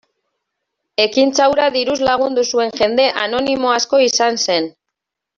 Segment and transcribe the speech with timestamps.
[1.03, 4.71] Ekintza hura diruz lagundu zuen jende anonimo asko izan zen.